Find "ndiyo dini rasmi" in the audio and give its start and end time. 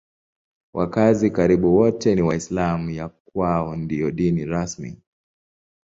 3.75-5.01